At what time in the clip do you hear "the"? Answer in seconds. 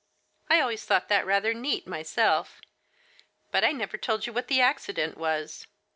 4.47-4.59